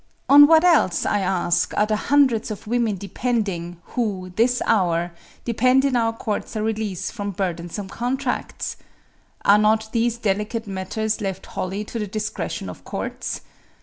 On 0.27 0.47
what 0.47 0.63
else, 0.63 1.05
I 1.05 1.19
ask, 1.19 1.77
are 1.77 1.85
the 1.85 1.95
hundreds 1.95 2.49
of 2.49 2.65
women 2.65 2.97
depending, 2.97 3.77
who, 3.93 4.33
this 4.35 4.59
hour, 4.65 5.11
demand 5.45 5.85
in 5.85 5.95
our 5.95 6.11
courts 6.11 6.55
a 6.55 6.63
release 6.63 7.11
from 7.11 7.29
burdensome 7.29 7.87
contracts? 7.87 8.77
Are 9.45 9.59
not 9.59 9.89
these 9.91 10.17
delicate 10.17 10.65
matters 10.65 11.21
left 11.21 11.45
wholly 11.45 11.83
to 11.83 11.99
the 11.99 12.07
discretion 12.07 12.67
of 12.67 12.83
courts? 12.83 13.41